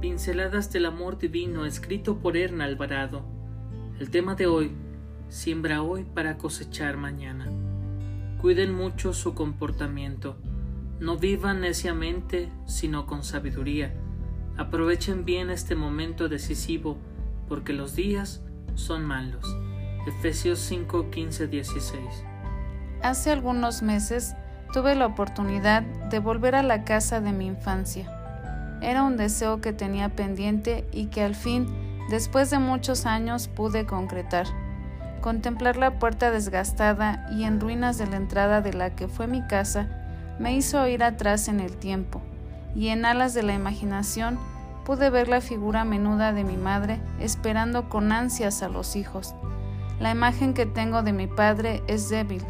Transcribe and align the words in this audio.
Pinceladas 0.00 0.70
del 0.72 0.86
amor 0.86 1.18
divino 1.18 1.64
escrito 1.64 2.18
por 2.18 2.36
Erna 2.36 2.64
Alvarado. 2.64 3.24
El 3.98 4.10
tema 4.10 4.34
de 4.34 4.46
hoy, 4.46 4.72
siembra 5.28 5.82
hoy 5.82 6.04
para 6.04 6.36
cosechar 6.38 6.96
mañana. 6.96 7.46
Cuiden 8.40 8.74
mucho 8.74 9.12
su 9.12 9.34
comportamiento. 9.34 10.36
No 11.00 11.16
vivan 11.16 11.60
neciamente, 11.60 12.50
sino 12.66 13.06
con 13.06 13.24
sabiduría. 13.24 13.94
Aprovechen 14.56 15.24
bien 15.24 15.50
este 15.50 15.74
momento 15.74 16.28
decisivo, 16.28 16.98
porque 17.48 17.72
los 17.72 17.96
días 17.96 18.42
son 18.74 19.04
malos. 19.04 19.44
Efesios 20.06 20.58
5, 20.58 21.10
15, 21.10 21.48
16. 21.48 22.00
Hace 23.02 23.30
algunos 23.30 23.82
meses 23.82 24.34
tuve 24.72 24.94
la 24.94 25.06
oportunidad 25.06 25.82
de 25.82 26.18
volver 26.18 26.54
a 26.54 26.62
la 26.62 26.84
casa 26.84 27.20
de 27.20 27.32
mi 27.32 27.46
infancia. 27.46 28.10
Era 28.80 29.02
un 29.02 29.16
deseo 29.16 29.60
que 29.60 29.72
tenía 29.72 30.08
pendiente 30.08 30.86
y 30.92 31.06
que 31.06 31.22
al 31.22 31.34
fin, 31.34 31.66
después 32.10 32.50
de 32.50 32.58
muchos 32.58 33.06
años, 33.06 33.48
pude 33.48 33.86
concretar. 33.86 34.46
Contemplar 35.20 35.76
la 35.76 35.98
puerta 35.98 36.30
desgastada 36.30 37.26
y 37.32 37.44
en 37.44 37.60
ruinas 37.60 37.96
de 37.98 38.06
la 38.06 38.16
entrada 38.16 38.60
de 38.60 38.74
la 38.74 38.90
que 38.90 39.08
fue 39.08 39.26
mi 39.26 39.46
casa 39.46 39.88
me 40.38 40.54
hizo 40.54 40.86
ir 40.86 41.02
atrás 41.02 41.48
en 41.48 41.60
el 41.60 41.76
tiempo, 41.76 42.20
y 42.74 42.88
en 42.88 43.04
alas 43.04 43.34
de 43.34 43.42
la 43.42 43.54
imaginación 43.54 44.38
pude 44.84 45.08
ver 45.08 45.28
la 45.28 45.40
figura 45.40 45.84
menuda 45.84 46.32
de 46.32 46.44
mi 46.44 46.56
madre 46.56 47.00
esperando 47.20 47.88
con 47.88 48.12
ansias 48.12 48.62
a 48.62 48.68
los 48.68 48.96
hijos. 48.96 49.34
La 50.00 50.10
imagen 50.10 50.52
que 50.52 50.66
tengo 50.66 51.02
de 51.02 51.12
mi 51.12 51.26
padre 51.26 51.82
es 51.86 52.10
débil, 52.10 52.42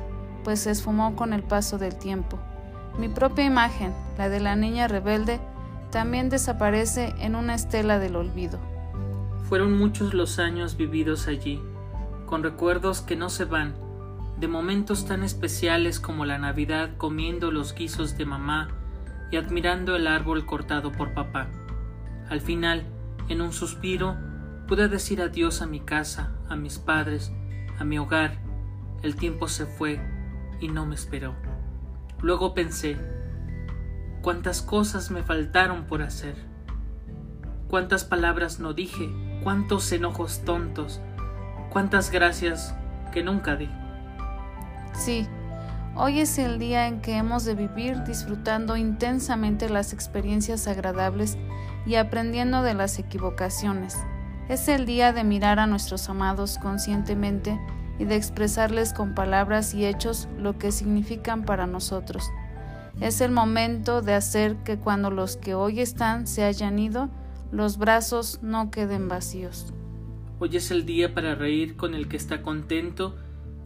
pues 0.45 0.61
se 0.61 0.71
esfumó 0.71 1.17
con 1.17 1.33
el 1.33 1.43
paso 1.43 1.79
del 1.79 1.97
tiempo. 1.97 2.39
Mi 2.99 3.09
propia 3.09 3.45
imagen, 3.45 3.93
la 4.17 4.29
de 4.29 4.39
la 4.39 4.55
niña 4.55 4.87
rebelde, 4.87 5.41
también 5.91 6.29
desaparece 6.29 7.15
en 7.19 7.35
una 7.35 7.55
estela 7.55 7.99
del 7.99 8.15
olvido. 8.15 8.61
Fueron 9.49 9.77
muchos 9.77 10.15
los 10.15 10.39
años 10.39 10.77
vividos 10.77 11.27
allí, 11.27 11.61
con 12.27 12.43
recuerdos 12.43 13.01
que 13.01 13.17
no 13.17 13.31
se 13.31 13.45
van, 13.45 13.75
de 14.39 14.49
momentos 14.49 15.07
tan 15.07 15.23
especiales 15.23 16.01
como 16.01 16.25
la 16.25 16.39
Navidad 16.39 16.91
comiendo 16.97 17.51
los 17.51 17.75
guisos 17.75 18.17
de 18.17 18.27
mamá 18.27 18.69
y 19.31 19.37
admirando 19.37 19.97
el 19.97 20.07
árbol 20.07 20.47
cortado 20.47 20.93
por 20.93 21.15
papá. 21.15 21.49
Al 22.29 22.41
final, 22.41 22.85
en 23.29 23.41
un 23.41 23.53
suspiro, 23.53 24.17
pude 24.67 24.89
decir 24.89 25.21
adiós 25.21 25.63
a 25.63 25.67
mi 25.67 25.81
casa, 25.81 26.33
a 26.49 26.57
mis 26.57 26.79
padres, 26.79 27.33
a 27.79 27.85
mi 27.85 27.99
hogar. 27.99 28.39
El 29.03 29.17
tiempo 29.17 29.49
se 29.49 29.67
fue 29.67 30.01
y 30.65 30.69
no 30.69 30.87
me 30.87 30.95
esperó. 30.95 31.35
Luego 32.23 32.55
pensé, 32.55 32.97
cuántas 34.23 34.63
cosas 34.63 35.11
me 35.11 35.23
faltaron 35.23 35.85
por 35.85 36.01
hacer, 36.01 36.37
cuántas 37.69 38.05
palabras 38.05 38.61
no 38.61 38.73
dije, 38.73 39.11
cuántos 39.43 39.93
enojos 39.93 40.41
tontos, 40.47 41.03
cuántas 41.69 42.11
gracias 42.11 42.75
que 43.13 43.23
nunca 43.23 43.57
di. 43.57 43.69
Sí, 44.95 45.29
hoy 45.97 46.21
es 46.21 46.39
el 46.39 46.59
día 46.59 46.89
en 46.89 47.03
que 47.03 47.19
hemos 47.19 47.45
de 47.45 47.55
vivir 47.55 48.03
disfrutando 48.05 48.79
intensamente 48.79 49.69
las 49.69 49.93
experiencias 49.93 50.67
agradables 50.67 51.37
y 51.85 51.97
aprendiendo 51.97 52.63
de 52.63 52.73
las 52.73 52.99
equivocaciones. 52.99 53.99
Es 54.49 54.69
el 54.69 54.87
día 54.87 55.13
de 55.13 55.25
mirar 55.25 55.59
a 55.59 55.67
nuestros 55.67 56.09
amados 56.09 56.59
conscientemente 56.59 57.61
y 57.99 58.05
de 58.05 58.17
expresarles 58.17 58.93
con 58.93 59.15
palabras 59.15 59.75
y 59.75 59.87
hechos 59.87 60.29
lo 60.39 60.59
que 60.59 60.73
significan 60.73 61.45
para 61.45 61.67
nosotros. 61.67 62.31
Es 63.01 63.21
el 63.21 63.33
momento 63.33 64.03
de 64.03 64.15
hacer 64.15 64.57
que 64.65 64.79
cuando 64.79 65.11
los 65.11 65.37
que 65.37 65.55
hoy 65.55 65.81
están 65.81 66.27
se 66.27 66.45
hayan 66.45 66.79
ido, 66.79 67.11
los 67.51 67.79
brazos 67.79 68.41
no 68.43 68.71
queden 68.71 69.09
vacíos. 69.09 69.73
Hoy 70.39 70.57
es 70.57 70.71
el 70.71 70.87
día 70.87 71.15
para 71.15 71.35
reír 71.35 71.77
con 71.77 71.95
el 71.95 72.09
que 72.09 72.17
está 72.17 72.43
contento 72.43 73.17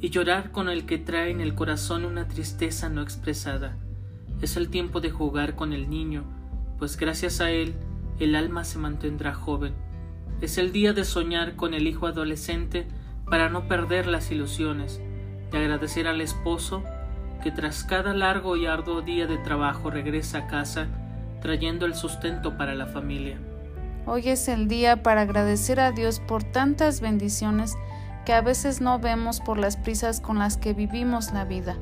y 0.01 0.11
llorar 0.11 0.53
con 0.53 0.69
el 0.69 0.87
que 0.87 0.99
trae 0.99 1.31
en 1.31 1.41
el 1.41 1.55
corazón 1.55 2.05
una 2.05 2.29
tristeza 2.29 2.89
no 2.89 3.03
expresada. 3.03 3.77
Es 4.41 4.57
el 4.57 4.69
tiempo 4.69 5.01
de 5.01 5.11
jugar 5.11 5.57
con 5.57 5.73
el 5.73 5.91
niño, 5.91 6.25
pues 6.79 6.97
gracias 6.97 7.41
a 7.41 7.51
él 7.51 7.75
el 8.19 8.35
alma 8.35 8.65
se 8.65 8.79
mantendrá 8.79 9.35
joven. 9.35 9.75
Es 10.41 10.59
el 10.59 10.73
día 10.73 10.93
de 10.93 11.05
soñar 11.05 11.57
con 11.57 11.75
el 11.75 11.87
hijo 11.87 12.07
adolescente 12.07 12.87
para 13.31 13.49
no 13.49 13.69
perder 13.69 14.07
las 14.07 14.31
ilusiones, 14.31 15.01
de 15.51 15.59
agradecer 15.59 16.07
al 16.07 16.21
esposo 16.21 16.83
que 17.43 17.51
tras 17.51 17.85
cada 17.85 18.15
largo 18.15 18.57
y 18.57 18.67
arduo 18.67 19.03
día 19.03 19.27
de 19.27 19.39
trabajo 19.39 19.91
regresa 19.91 20.39
a 20.39 20.47
casa 20.47 20.89
trayendo 21.41 21.87
el 21.87 21.95
sustento 21.95 22.57
para 22.57 22.75
la 22.75 22.87
familia. 22.87 23.39
Hoy 24.07 24.29
es 24.29 24.49
el 24.49 24.69
día 24.69 25.03
para 25.03 25.23
agradecer 25.23 25.81
a 25.81 25.93
Dios 25.93 26.21
por 26.21 26.43
tantas 26.43 27.01
bendiciones 27.01 27.77
que 28.25 28.33
a 28.33 28.41
veces 28.41 28.81
no 28.81 28.99
vemos 28.99 29.41
por 29.41 29.59
las 29.59 29.77
prisas 29.77 30.21
con 30.21 30.39
las 30.39 30.57
que 30.57 30.73
vivimos 30.73 31.33
la 31.33 31.45
vida. 31.45 31.77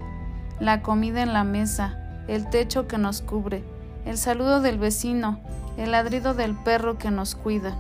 La 0.60 0.82
comida 0.82 1.22
en 1.22 1.32
la 1.32 1.44
mesa, 1.44 2.24
el 2.28 2.48
techo 2.48 2.86
que 2.86 2.98
nos 2.98 3.22
cubre, 3.22 3.64
el 4.04 4.18
saludo 4.18 4.60
del 4.60 4.78
vecino, 4.78 5.40
el 5.76 5.92
ladrido 5.92 6.34
del 6.34 6.54
perro 6.54 6.98
que 6.98 7.10
nos 7.10 7.34
cuida, 7.34 7.76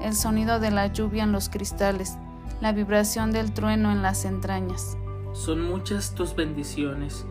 el 0.00 0.14
sonido 0.14 0.60
de 0.60 0.70
la 0.70 0.86
lluvia 0.88 1.24
en 1.24 1.32
los 1.32 1.48
cristales, 1.48 2.16
la 2.60 2.72
vibración 2.72 3.32
del 3.32 3.52
trueno 3.52 3.90
en 3.92 4.02
las 4.02 4.24
entrañas. 4.24 4.96
Son 5.32 5.62
muchas 5.62 6.14
tus 6.14 6.34
bendiciones. 6.34 7.24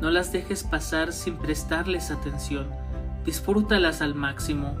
No 0.00 0.10
las 0.10 0.32
dejes 0.32 0.64
pasar 0.64 1.12
sin 1.12 1.36
prestarles 1.36 2.10
atención. 2.10 2.68
Disfrútalas 3.24 4.00
al 4.00 4.14
máximo. 4.14 4.76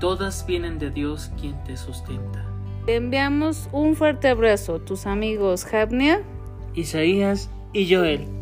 Todas 0.00 0.46
vienen 0.46 0.78
de 0.78 0.90
Dios 0.90 1.30
quien 1.40 1.62
te 1.64 1.76
sustenta. 1.76 2.44
Te 2.86 2.96
enviamos 2.96 3.68
un 3.72 3.96
fuerte 3.96 4.28
abrazo, 4.28 4.80
tus 4.80 5.06
amigos 5.06 5.64
Javnia, 5.64 6.22
Isaías 6.74 7.50
y 7.72 7.92
Joel. 7.92 8.37